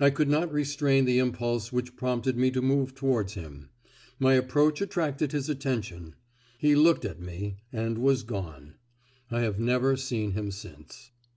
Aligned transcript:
I 0.00 0.10
could 0.10 0.28
not 0.28 0.52
restrain 0.52 1.04
the 1.04 1.20
impulse 1.20 1.72
which 1.72 1.94
prompted 1.94 2.36
me 2.36 2.50
to 2.50 2.60
move 2.60 2.96
towards 2.96 3.34
him. 3.34 3.68
My 4.18 4.34
approach 4.34 4.80
attracted 4.80 5.30
his 5.30 5.48
attention. 5.48 6.16
He 6.58 6.74
looked 6.74 7.04
at 7.04 7.20
me, 7.22 7.58
and 7.72 7.98
was 7.98 8.24
gone. 8.24 8.74
I 9.30 9.42
have 9.42 9.60
never 9.60 9.96
seen 9.96 10.32
him 10.32 10.50
since. 10.50 11.12